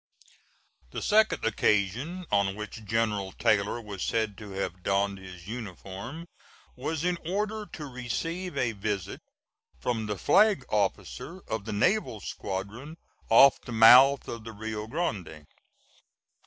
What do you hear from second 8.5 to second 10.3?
a visit from the